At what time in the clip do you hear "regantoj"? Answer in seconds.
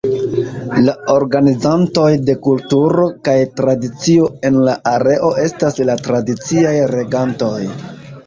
6.97-7.63